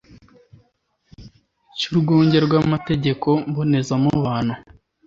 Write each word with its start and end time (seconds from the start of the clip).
cy'urwunge 1.77 2.37
rw'amategeko 2.45 3.29
mbonezamubano 3.49 4.53